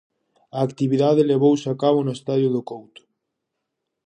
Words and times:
A 0.57 0.59
actividade 0.67 1.27
levouse 1.31 1.67
a 1.69 1.75
cabo 1.83 1.99
no 2.03 2.15
Estadio 2.17 2.49
do 2.55 2.61
Couto. 2.69 3.01